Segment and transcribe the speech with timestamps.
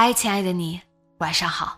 [0.00, 0.80] 嗨，亲爱的你，
[1.18, 1.76] 晚上好。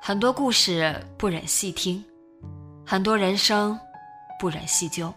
[0.00, 2.04] 很多故事不忍细听，
[2.86, 3.76] 很多人生
[4.38, 5.12] 不忍细究。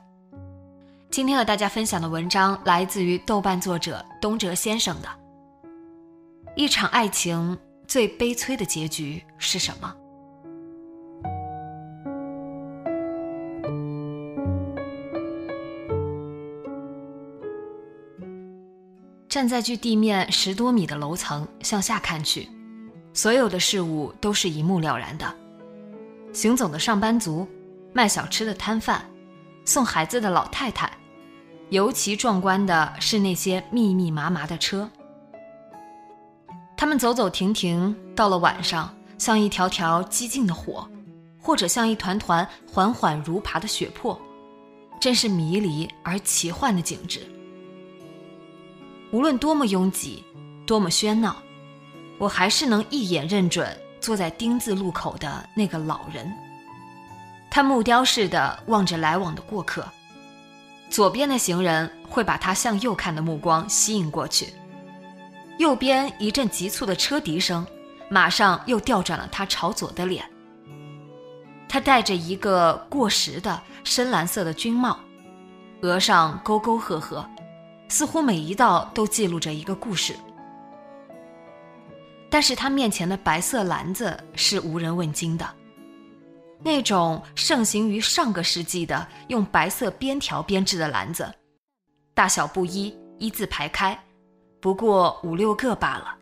[1.11, 5.07] 今天和大家分享的文章来自于豆瓣作者东哲先生的
[6.55, 7.55] 《一场爱情
[7.87, 9.95] 最悲催的结局是什么》。
[19.41, 22.47] 站在距地面十多米的楼层向下看去，
[23.11, 25.35] 所有的事物都是一目了然的：
[26.31, 27.47] 行走的上班族、
[27.91, 29.03] 卖小吃的摊贩、
[29.65, 30.91] 送孩子的老太太。
[31.71, 34.87] 尤其壮观的是那些密密麻麻的车，
[36.77, 40.87] 他们走走停停，到了晚上，像一条条激进的火，
[41.41, 44.21] 或者像一团团缓缓如爬的血泊，
[44.99, 47.21] 真是迷离而奇幻的景致。
[49.11, 50.23] 无论多么拥挤，
[50.65, 51.35] 多么喧闹，
[52.17, 56.31] 我还是能一眼认准坐在丁字路口的那个老人。
[57.49, 59.85] 他木雕似的望着来往的过客，
[60.89, 64.53] 左边的行人会把他向右看的目光吸引过去，
[65.57, 67.67] 右边一阵急促的车笛声，
[68.09, 70.23] 马上又调转了他朝左的脸。
[71.67, 74.97] 他戴着一个过时的深蓝色的军帽，
[75.81, 77.29] 额上沟沟壑壑。
[77.91, 80.15] 似乎每一道都记录着一个故事，
[82.29, 85.45] 但是他面前的白色篮子是无人问津的，
[86.63, 91.29] 那种盛行于上个世纪的用白色边条编制的篮子，
[92.13, 94.01] 大小不一，一字排开，
[94.61, 96.15] 不过五六个罢了。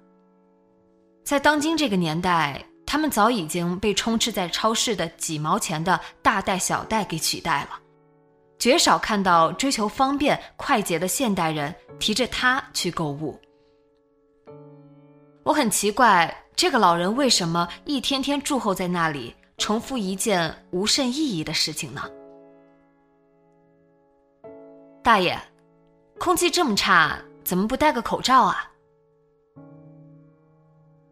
[1.23, 7.79] 在当今这个年代，他们早已经被充斥在超市的几毛钱的大袋小袋给取代了。
[8.59, 13.39] 绝少看到追求方便快捷的现代人提着它去购物。
[15.43, 22.03] 我很奇怪，这个老人为什么一天天驻候在那里，重复一件无甚意义的事情呢？
[25.01, 25.39] 大爷，
[26.19, 28.69] 空气这么差，怎么不戴个口罩啊？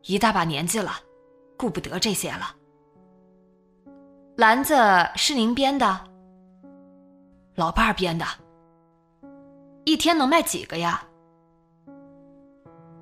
[0.03, 0.99] 一大把年纪了，
[1.57, 2.53] 顾不得这些了。
[4.35, 4.75] 篮子
[5.15, 6.06] 是您编的？
[7.57, 8.23] 老伴儿编的，
[9.84, 11.03] 一天能卖几个呀？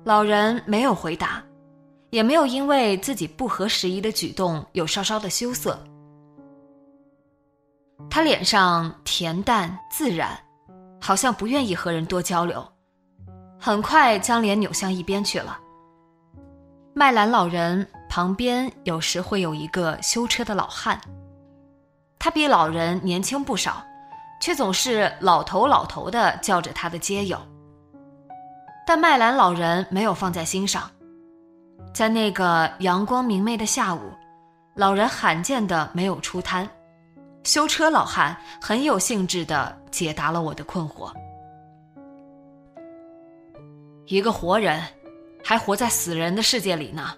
[0.02, 1.44] 老人没有回答，
[2.08, 5.78] 也没有因为自己不合时宜的举动有稍稍的羞涩。
[8.08, 10.30] 他脸上恬淡自然，
[11.02, 12.66] 好像不愿意和人多交流，
[13.60, 15.58] 很快将脸扭向一边去了。
[16.94, 20.98] 麦兰老人旁边有时会有一个修车的老汉，
[22.18, 23.84] 他比老人年轻不少。
[24.40, 27.38] 却总是老头老头的叫着他的街友，
[28.86, 30.90] 但麦兰老人没有放在心上。
[31.92, 34.00] 在那个阳光明媚的下午，
[34.74, 36.68] 老人罕见的没有出摊，
[37.42, 41.10] 修车老汉很有兴致的解答了我的困惑。
[44.04, 44.80] 一个活人，
[45.42, 47.14] 还活在死人的世界里呢。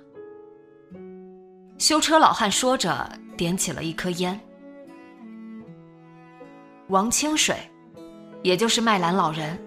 [1.76, 4.41] 修车老汉说着，点起了一颗烟。
[6.88, 7.55] 王清水，
[8.43, 9.58] 也就是麦兰老人，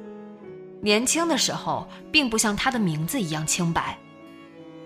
[0.81, 3.95] 年轻的时候并不像他的名字一样清白，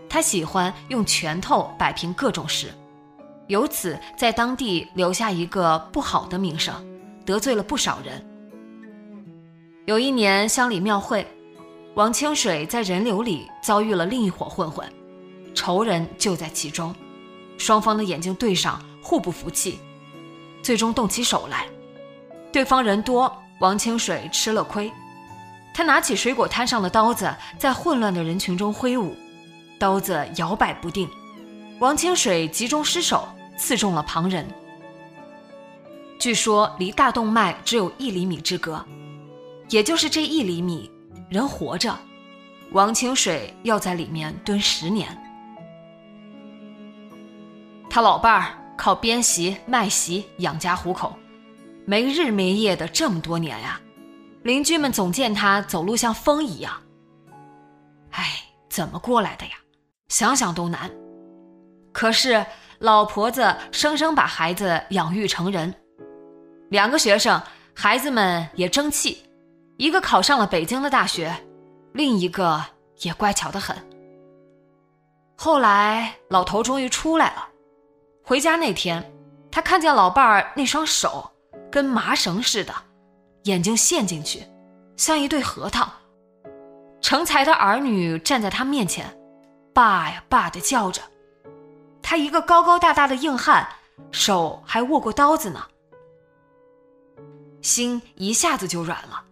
[0.10, 2.74] 他喜欢用拳头摆平各种事，
[3.48, 6.76] 由此在当地留下一个不好的名声，
[7.26, 8.22] 得罪了不少人。
[9.86, 11.26] 有一年乡里庙会，
[11.94, 14.86] 王清水在人流里遭遇了另一伙混混，
[15.54, 16.94] 仇人就在其中，
[17.58, 19.80] 双方的眼睛对上，互不服气，
[20.62, 21.66] 最终动起手来。
[22.56, 24.90] 对方人多，王清水吃了亏。
[25.74, 29.14] 他拿起水果摊上的刀子，在混乱的人群中挥舞，
[29.78, 31.06] 刀子摇摆不定。
[31.82, 34.48] 王清水急中失手，刺中了旁人。
[36.18, 38.82] 据说离大动脉只有一厘米之隔，
[39.68, 40.90] 也就是这一厘米，
[41.28, 41.94] 人活着，
[42.72, 45.10] 王清水要在里面蹲十年。
[47.90, 51.14] 他老伴儿靠编席卖席养家糊口，
[51.86, 53.80] 没日没夜的这么多年呀，
[54.44, 56.74] 邻居们总见他走路像风一样。
[58.12, 58.26] 哎，
[58.70, 59.52] 怎么过来的呀？
[60.08, 60.90] 想想都难。
[61.92, 62.46] 可是
[62.80, 65.74] 老婆子生生把孩子养育成人，
[66.70, 67.42] 两个学生，
[67.74, 69.24] 孩子们也争气，
[69.78, 71.34] 一个考上了北京的大学，
[71.94, 72.62] 另一个
[73.02, 73.76] 也乖巧的很。
[75.38, 77.48] 后来老头终于出来了，
[78.24, 79.04] 回家那天，
[79.52, 81.30] 他看见老伴儿那双手
[81.76, 82.74] 跟麻绳似的，
[83.44, 84.48] 眼睛陷进去，
[84.96, 85.86] 像一对核桃。
[87.02, 89.14] 成才的儿女站在他面前，
[89.74, 91.02] 爸呀爸的叫着。
[92.02, 93.68] 他一个高高大大的硬汉，
[94.10, 95.66] 手还握过刀子呢，
[97.62, 99.26] 心一下子就软了。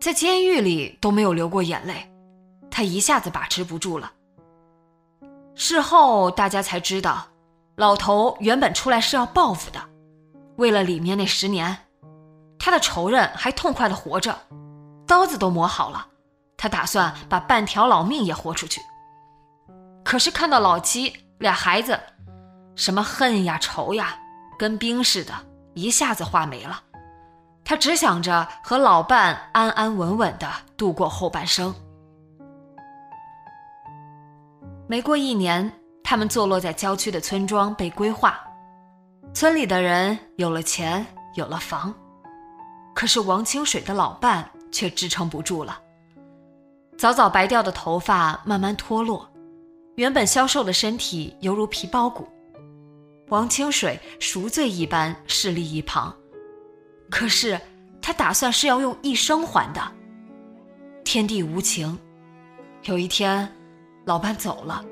[0.00, 2.10] 在监狱里都没有流过眼泪，
[2.70, 4.10] 他一下子把持不住了。
[5.54, 7.28] 事后大家才知道，
[7.76, 9.78] 老头原本出来是要报复的，
[10.58, 11.76] 为了里面那十年，
[12.58, 14.36] 他的仇人还痛快的活着，
[15.06, 16.06] 刀子都磨好了，
[16.56, 18.80] 他打算把半条老命也豁出去。
[20.04, 21.24] 可是看到老七。
[21.38, 21.96] 俩孩子，
[22.74, 24.18] 什么恨呀仇呀，
[24.58, 25.32] 跟冰似的，
[25.74, 26.82] 一下子化没了。
[27.64, 31.72] 他只想着和老伴安安稳稳的度过后半生。
[34.88, 35.72] 没过一年，
[36.02, 38.36] 他们坐落在郊区的村庄被规划，
[39.38, 41.06] 村里的人有了钱，
[41.36, 41.94] 有了房，
[42.92, 45.80] 可是王清水的老伴却支撑不住了，
[46.98, 49.30] 早早白掉的头发慢慢脱落。
[49.94, 52.26] 原本消瘦的身体犹如皮包骨，
[53.28, 56.12] 王清水赎罪一般势立一旁。
[57.08, 57.60] 可是
[58.02, 59.80] 他打算是要用一生还的。
[61.04, 61.96] 天地无情，
[62.86, 63.48] 有一天，
[64.04, 64.84] 老伴走了，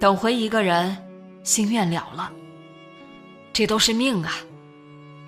[0.00, 0.96] 等回一个人，
[1.44, 2.32] 心愿了了。
[3.56, 4.34] 这都是命啊！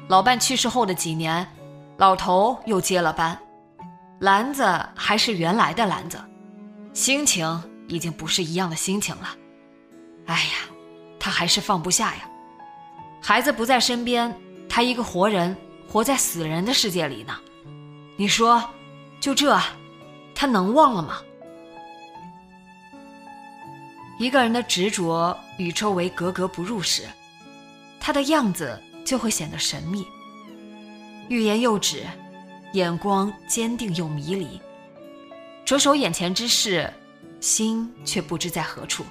[0.06, 1.48] 老伴去世后的几年，
[1.96, 3.38] 老头又接了班，
[4.18, 6.20] 篮子还是原来的篮子，
[6.92, 7.48] 心情。
[7.88, 9.28] 已经不是一样的心情了，
[10.26, 10.68] 哎呀，
[11.18, 12.28] 他还是放不下呀。
[13.18, 14.38] 孩子不在身边，
[14.68, 15.56] 他一个活人
[15.90, 17.34] 活在死人的世界里呢。
[18.18, 18.62] 你说，
[19.20, 19.58] 就这，
[20.34, 21.16] 他能忘了吗？
[24.18, 27.08] 一个人的执着与周围格格不入时，
[28.00, 30.06] 他的样子就会显得神秘，
[31.28, 32.04] 欲言又止，
[32.72, 34.60] 眼光坚定又迷离，
[35.64, 36.92] 着手眼前之事。
[37.40, 39.04] 心却不知在何处，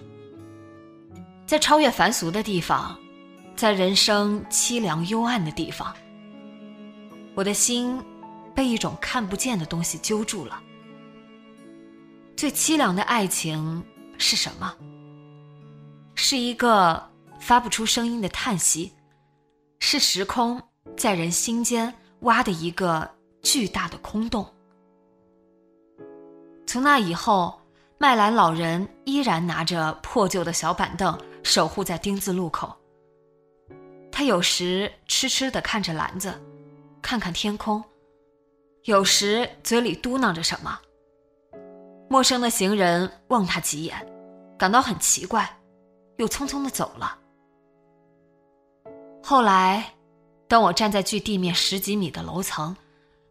[1.45, 2.99] 在超越凡俗的地方，
[3.55, 5.95] 在人生凄凉幽暗的地方，
[7.35, 8.03] 我的心
[8.53, 10.61] 被一种看不见的东西揪住了。
[12.35, 13.81] 最凄凉的爱情
[14.17, 14.75] 是什么？
[16.15, 17.01] 是一个
[17.47, 18.91] 发不出声音的叹息，
[19.79, 20.61] 是时空
[20.97, 23.09] 在人心间挖的一个
[23.41, 24.45] 巨大的空洞。
[26.67, 27.57] 从那以后。
[27.99, 32.71] 麦兰老人依然拿着破旧的小板凳守护在丁字路口。
[34.11, 36.31] 他有时痴痴地看着篮子，
[37.01, 37.83] 看看天空，
[38.83, 40.79] 有时嘴里嘟囔着什么。
[42.07, 43.97] 陌生的行人望他几眼，
[44.59, 45.59] 感到很奇怪，
[46.17, 47.17] 又匆匆地走了。
[49.29, 49.93] 后来，
[50.47, 52.73] 当我站在距地面十几米的楼层，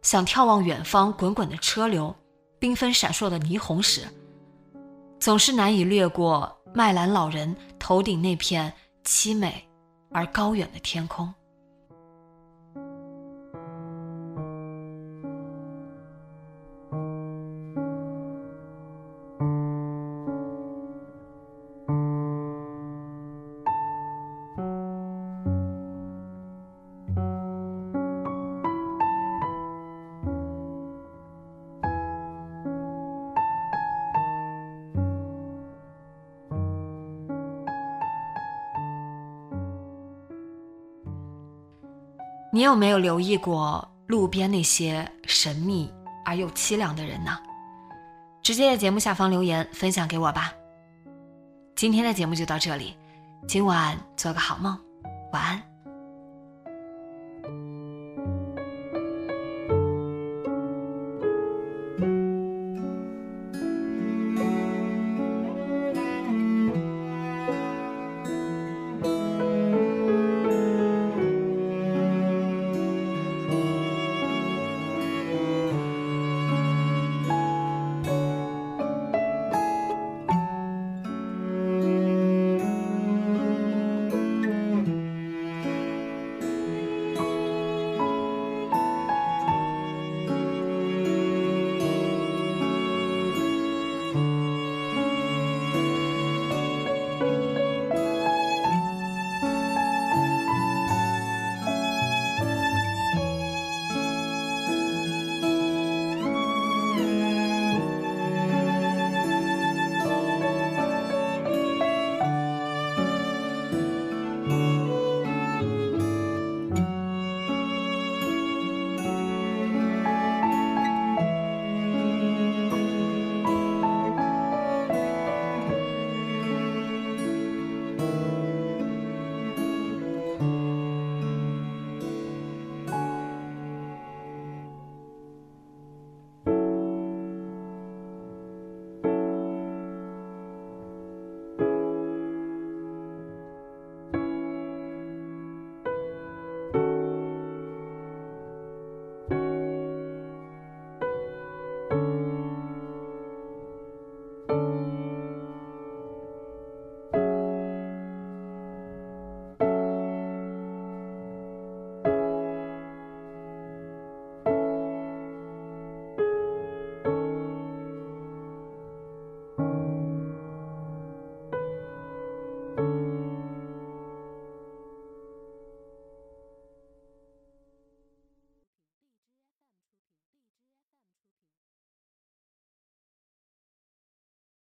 [0.03, 2.15] 想眺望远方滚滚的车流、
[2.59, 4.07] 缤纷闪烁的霓虹时，
[5.19, 8.71] 总是难以掠过麦兰老人头顶那片
[9.03, 9.67] 凄美
[10.11, 11.33] 而高远的天空。
[42.57, 45.93] 你有没有留意过路边那些神秘
[46.25, 47.37] 而又凄凉的人呢？
[48.41, 50.51] 直接在节目下方留言分享给我吧。
[51.75, 52.97] 今天的节目就到这里，
[53.47, 54.75] 今晚做个好梦，
[55.31, 55.61] 晚安。